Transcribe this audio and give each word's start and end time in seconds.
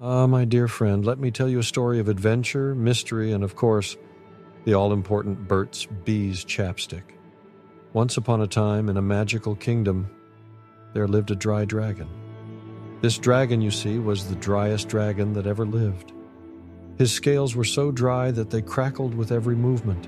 Ah, 0.00 0.28
my 0.28 0.44
dear 0.44 0.68
friend, 0.68 1.04
let 1.04 1.18
me 1.18 1.32
tell 1.32 1.48
you 1.48 1.58
a 1.58 1.64
story 1.64 1.98
of 1.98 2.08
adventure, 2.08 2.72
mystery, 2.72 3.32
and 3.32 3.42
of 3.42 3.56
course, 3.56 3.96
the 4.64 4.72
all 4.74 4.92
important 4.92 5.48
Burt's 5.48 5.86
Bees 5.86 6.44
chapstick. 6.44 7.02
Once 7.94 8.16
upon 8.16 8.40
a 8.40 8.46
time, 8.46 8.88
in 8.88 8.96
a 8.96 9.02
magical 9.02 9.56
kingdom, 9.56 10.08
there 10.94 11.08
lived 11.08 11.32
a 11.32 11.34
dry 11.34 11.64
dragon. 11.64 12.08
This 13.00 13.18
dragon, 13.18 13.60
you 13.60 13.72
see, 13.72 13.98
was 13.98 14.28
the 14.28 14.36
driest 14.36 14.86
dragon 14.86 15.32
that 15.32 15.48
ever 15.48 15.66
lived. 15.66 16.12
His 16.96 17.10
scales 17.10 17.56
were 17.56 17.64
so 17.64 17.90
dry 17.90 18.30
that 18.30 18.50
they 18.50 18.62
crackled 18.62 19.16
with 19.16 19.32
every 19.32 19.56
movement. 19.56 20.06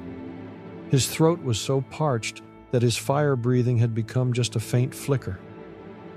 His 0.88 1.08
throat 1.08 1.42
was 1.42 1.58
so 1.58 1.80
parched 1.80 2.42
that 2.70 2.82
his 2.82 2.96
fire 2.96 3.34
breathing 3.34 3.78
had 3.78 3.92
become 3.92 4.34
just 4.34 4.54
a 4.54 4.60
faint 4.60 4.94
flicker. 4.94 5.40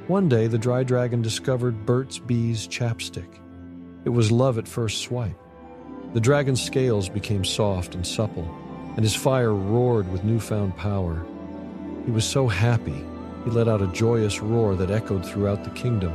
One 0.06 0.30
day, 0.30 0.46
the 0.46 0.60
dry 0.60 0.84
dragon 0.84 1.24
discovered 1.24 1.88
Burt's 1.88 2.20
Bees 2.20 2.68
chapstick. 2.68 3.40
It 4.06 4.10
was 4.10 4.32
love 4.32 4.58
at 4.58 4.68
first 4.68 5.02
swipe. 5.02 5.38
The 6.14 6.20
dragon's 6.20 6.62
scales 6.62 7.08
became 7.08 7.46
soft 7.46 7.96
and 7.96 8.06
supple, 8.06 8.48
and 8.96 9.00
his 9.00 9.16
fire 9.16 9.54
roared 9.54 10.12
with 10.12 10.26
newfound 10.26 10.76
power. 10.76 11.26
He 12.06 12.12
was 12.12 12.26
so 12.26 12.48
happy, 12.48 13.06
he 13.46 13.50
let 13.50 13.70
out 13.70 13.82
a 13.82 13.88
joyous 13.88 14.42
roar 14.42 14.76
that 14.76 14.92
echoed 14.92 15.26
throughout 15.26 15.64
the 15.64 15.70
kingdom. 15.70 16.14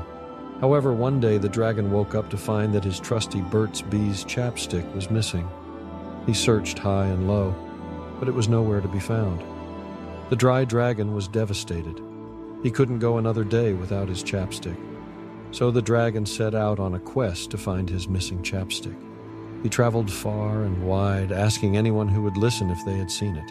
However, 0.60 0.92
one 0.92 1.18
day 1.18 1.38
the 1.38 1.48
dragon 1.48 1.90
woke 1.90 2.14
up 2.14 2.28
to 2.30 2.36
find 2.36 2.74
that 2.74 2.84
his 2.84 3.00
trusty 3.00 3.40
Burt's 3.40 3.80
Bees 3.80 4.24
chapstick 4.24 4.92
was 4.94 5.10
missing. 5.10 5.48
He 6.26 6.34
searched 6.34 6.78
high 6.78 7.06
and 7.06 7.26
low, 7.26 7.54
but 8.18 8.28
it 8.28 8.34
was 8.34 8.48
nowhere 8.48 8.82
to 8.82 8.88
be 8.88 9.00
found. 9.00 9.42
The 10.28 10.36
dry 10.36 10.64
dragon 10.64 11.14
was 11.14 11.26
devastated. 11.26 12.02
He 12.62 12.70
couldn't 12.70 12.98
go 12.98 13.16
another 13.16 13.44
day 13.44 13.72
without 13.72 14.08
his 14.08 14.22
chapstick. 14.22 14.76
So 15.50 15.70
the 15.70 15.82
dragon 15.82 16.26
set 16.26 16.54
out 16.54 16.78
on 16.78 16.94
a 16.94 16.98
quest 16.98 17.50
to 17.50 17.58
find 17.58 17.88
his 17.88 18.08
missing 18.08 18.42
chapstick. 18.42 18.96
He 19.62 19.68
traveled 19.68 20.10
far 20.10 20.62
and 20.62 20.86
wide, 20.86 21.32
asking 21.32 21.76
anyone 21.76 22.08
who 22.08 22.22
would 22.22 22.36
listen 22.36 22.70
if 22.70 22.84
they 22.84 22.96
had 22.96 23.10
seen 23.10 23.34
it. 23.34 23.50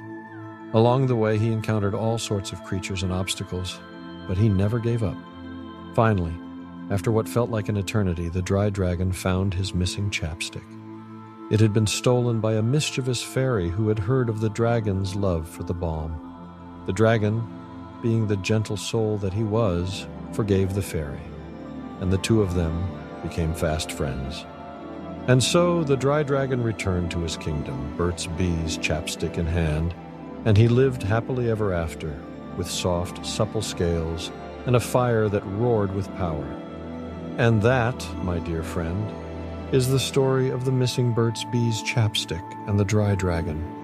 Along 0.73 1.07
the 1.07 1.16
way, 1.16 1.38
he 1.38 1.52
encountered 1.52 1.95
all 1.95 2.17
sorts 2.17 2.52
of 2.52 2.63
creatures 2.63 3.03
and 3.03 3.11
obstacles, 3.11 3.80
but 4.27 4.38
he 4.38 4.47
never 4.47 4.80
gave 4.80 5.03
up. 5.03 5.17
Finally, 5.95 6.33
after 6.91 7.11
what 7.11 7.27
felt 7.27 7.49
like 7.49 7.67
an 7.67 7.77
eternity, 7.77 8.29
the 8.29 8.41
dry 8.41 8.69
dragon 8.69 9.11
found 9.11 9.53
his 9.53 9.73
missing 9.73 10.09
chapstick. 10.09 10.63
It 11.50 11.59
had 11.59 11.73
been 11.73 11.88
stolen 11.88 12.39
by 12.39 12.53
a 12.53 12.61
mischievous 12.61 13.23
fairy 13.23 13.69
who 13.69 13.88
had 13.88 14.00
heard 14.00 14.29
of 14.29 14.39
the 14.39 14.50
dragon's 14.50 15.16
love 15.16 15.50
for 15.50 15.63
the 15.63 15.73
balm. 15.73 16.83
The 16.85 16.94
dragon, 16.94 17.41
being 18.02 18.27
the 18.27 18.38
gentle 18.38 18.77
soul 18.77 19.17
that 19.17 19.33
he 19.33 19.44
was, 19.44 20.05
forgave 20.33 20.75
the 20.75 20.81
fairy 20.81 21.19
and 22.00 22.12
the 22.12 22.17
two 22.17 22.42
of 22.42 22.53
them 22.53 22.90
became 23.23 23.53
fast 23.53 23.92
friends. 23.92 24.45
And 25.28 25.44
so 25.44 25.84
the 25.84 25.98
dry 25.98 26.23
dragon 26.23 26.64
returned 26.64 27.12
to 27.12 27.20
his 27.20 27.36
kingdom, 27.38 27.95
Burt's 27.98 28.28
Bees 28.28 28.78
chapstick 28.78 29.38
in 29.38 29.45
hand, 29.45 29.94
and 30.45 30.58
he 30.58 30.68
lived 30.68 31.03
happily 31.03 31.50
ever 31.50 31.73
after, 31.73 32.18
with 32.56 32.70
soft, 32.70 33.25
supple 33.25 33.62
scales 33.62 34.31
and 34.66 34.75
a 34.75 34.80
fire 34.80 35.28
that 35.30 35.45
roared 35.45 35.94
with 35.94 36.14
power. 36.16 36.45
And 37.38 37.62
that, 37.62 38.08
my 38.23 38.40
dear 38.40 38.64
friend, 38.64 39.14
is 39.73 39.90
the 39.90 40.00
story 40.00 40.50
of 40.50 40.66
the 40.66 40.72
missing 40.72 41.14
Burt's 41.14 41.44
Bees 41.45 41.84
chapstick 41.84 42.44
and 42.68 42.80
the 42.80 42.86
dry 42.86 43.16
dragon. 43.16 43.77